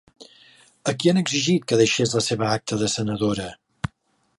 [0.91, 3.51] A qui han exigit que deixés la seva acta de senadora?